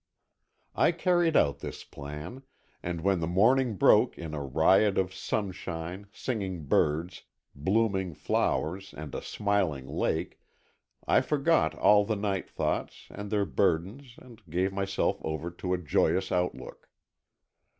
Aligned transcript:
I 0.75 0.93
carried 0.93 1.37
out 1.37 1.59
this 1.59 1.83
plan, 1.83 2.41
and 2.81 3.01
when 3.01 3.19
the 3.19 3.27
morning 3.27 3.75
broke 3.75 4.17
in 4.17 4.33
a 4.33 4.41
riot 4.43 4.97
of 4.97 5.13
sunshine, 5.13 6.07
singing 6.11 6.65
birds, 6.65 7.25
blooming 7.53 8.15
flowers 8.15 8.95
and 8.97 9.13
a 9.13 9.21
smiling 9.21 9.87
lake, 9.87 10.39
I 11.07 11.21
forgot 11.21 11.75
all 11.75 12.03
the 12.03 12.15
night 12.15 12.49
thoughts 12.49 13.09
and 13.11 13.29
their 13.29 13.45
burdens 13.45 14.15
and 14.17 14.41
gave 14.49 14.73
myself 14.73 15.19
over 15.23 15.51
to 15.51 15.71
a 15.71 15.77
joyous 15.77 16.31
outlook. 16.31 16.89